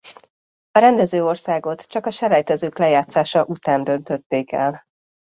A 0.71 0.79
rendező 0.79 1.25
országot 1.25 1.81
csak 1.81 2.05
a 2.05 2.09
selejtezők 2.09 2.77
lejátszása 2.77 3.45
után 3.45 3.83
döntötték 3.83 4.51
el. 4.51 4.83